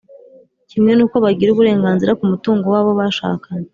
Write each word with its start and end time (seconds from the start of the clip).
kimwe 0.69 0.91
n’uko 0.93 1.15
bagira 1.23 1.49
uburenganzira 1.51 2.17
ku 2.19 2.23
mutungo 2.31 2.65
wabo 2.73 2.91
bashakanye 2.99 3.67